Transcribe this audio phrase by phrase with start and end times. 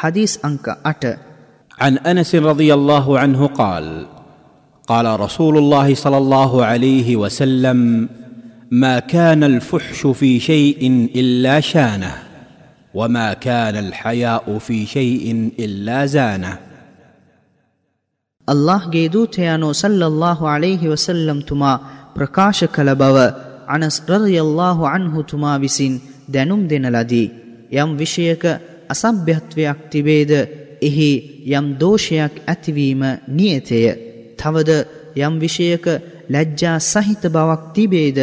[0.00, 1.04] حديث أنك أت
[1.80, 4.06] عن أنس رضي الله عنه قال
[4.88, 8.08] قال رسول الله صلى الله عليه وسلم
[8.70, 12.14] ما كان الفحش في شيء إلا شانه
[12.94, 16.58] وما كان الحياء في شيء إلا زانه.
[18.48, 21.72] الله جيدو تيانو صلى الله عليه وسلم تما
[22.16, 23.26] ವಸಲ್ಲಂ كلبوا
[23.68, 27.30] عنس رضي الله عنه تما بسين دنم دين لدي
[27.72, 30.32] يم وشيك යම් විෂයක අසභ්‍යත්වයක් තිබේද
[30.82, 31.10] එහි
[31.48, 33.80] යම් දෝෂයක් ඇතිවීම නියතය.
[34.36, 34.70] තවද
[35.16, 35.84] යම් විෂයක
[36.28, 38.18] ලැජ්ජා සහිත බවක් තිබේද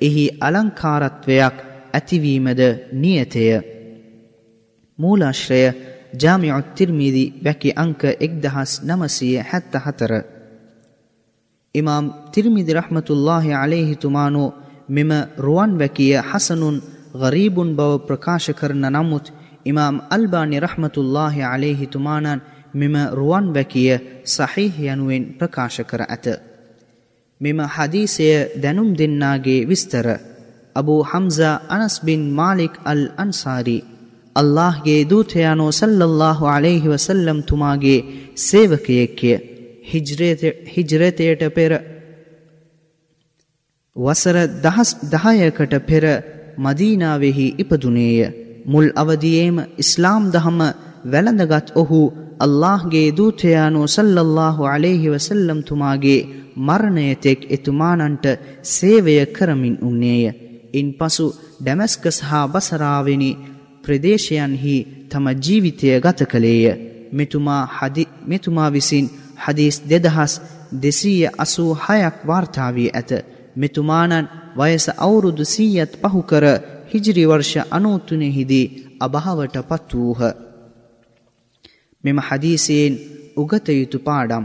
[0.00, 1.56] එහි අලංකාරත්වයක්
[1.92, 2.60] ඇතිවීමද
[2.92, 3.46] නියතය.
[4.98, 5.62] මූලාශ්‍රය
[6.12, 10.12] ජාමිඋත් තිර්මීදි වැකි අංක එක්දහස් නමසය හැත්ත හතර.
[11.74, 14.54] ඉමාම් තිර්මිදි රහමතුල්له අලෙහි තුමානෝ
[14.88, 16.82] මෙම රුවන් වැකිය හසනුන්
[17.14, 19.26] ගරීබුන් බව ප්‍රකාශ කරන නමුත්
[19.64, 22.42] ඉමාම් අල්බානි රහමතුල්له අලෙහි තුමානන්
[22.74, 23.92] මෙම රුවන් වැකිය
[24.26, 26.26] සහිහ යනුවෙන් ප්‍රකාශ කර ඇත.
[27.40, 30.06] මෙම හදීසය දැනුම් දෙන්නාගේ විස්තර
[30.76, 33.86] අබූ හම්සා අනස්බින් මාලික් අල් අන්සාරී
[34.36, 38.00] අල්لهගේ දූතයානෝ සල්ලල්له අලෙහි වසල්ලම් තුමාගේ
[38.38, 39.32] සේවකයෙක්කය
[40.68, 41.72] හිජරතයට පෙර
[43.96, 46.04] වසර දහස් දහයකට පෙර
[46.58, 48.39] මදීනාවෙහි ඉපදුනේය.
[48.70, 50.60] මුල් අවදියේම ඉස්ලාම් දහම
[51.04, 52.00] වැළඳගත් ඔහු
[52.38, 56.20] අල්ලාහ්ගේ දූතයානෝ සල්ලල්ලාහු අලේහි වසල්ලම් තුමාගේ
[56.58, 58.26] මරණයතෙක් එතුමානන්ට
[58.64, 60.24] සේවය කරමින් උන්නේය.
[60.72, 61.26] ඉන් පසු
[61.58, 63.30] ඩැමස්කස් හා බසරාවෙනි
[63.84, 64.76] ප්‍රදේශයන්හි
[65.08, 66.64] තම ජීවිතය ගත කළේය.
[68.28, 69.06] මෙතුමා විසින්
[69.38, 70.32] හදීස් දෙදහස්
[70.74, 73.10] දෙසීය අසූ හයක් වාර්තාාවී ඇත.
[73.56, 76.44] මෙතුමානන් වයස අවුරුදු සීයත් පහුකර
[76.90, 78.70] හිජිරි වර්ෂ අනෝතුනෙහිදී
[79.00, 80.22] අභාවට පත් වූහ.
[82.04, 82.94] මෙම හදීසයෙන්
[83.36, 84.44] උගත යුතු පාඩම්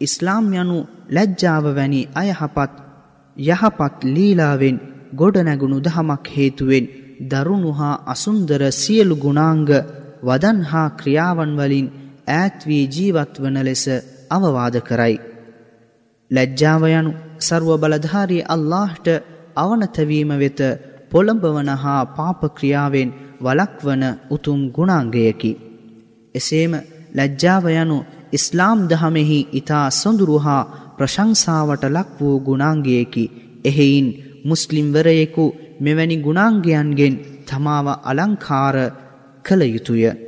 [0.00, 0.78] ඉස්ලාම් යනු
[1.10, 2.72] ලැජ්ජාව වැනි අයහපත්
[3.36, 4.76] යහපත් ලීලාවෙන්
[5.14, 6.90] ගොඩනැගුණු දහමක් හේතුවෙන්
[7.22, 9.70] දරුණු හා අසුන්දර සියලු ගුණාංග
[10.22, 11.88] වදන් හා ක්‍රියාවන් වලින්
[12.28, 13.84] ඈත් වී ජීවත් වන ලෙස
[14.30, 15.16] අවවාද කරයි.
[16.30, 19.06] ලැජ්ජාව යනු සර්ව බලධාරී අල්ලාහ්ට
[19.56, 20.60] අවනතවීම වෙත
[21.12, 23.10] පොළඹවන හා පාප ක්‍රියාවෙන්
[23.42, 25.52] වලක්වන උතුම් ගුණාංගයකි.
[26.34, 26.72] එසේම
[27.14, 27.98] ලැජ්ජාව යනු
[28.32, 33.24] ඉස්ලාම් දහමෙහි ඊතා සොඳුරු හා ප්‍රශංසාවට ලක් වූ ගුණාංගයකි.
[33.64, 34.08] එහෙයින්
[34.44, 35.44] මුස්ලිම්වරයෙකු
[35.80, 37.14] මෙවැනි ගුණාංගයන්ගෙන්
[37.46, 38.76] තමාව අලංකාර
[39.44, 40.27] කළ යුතුය.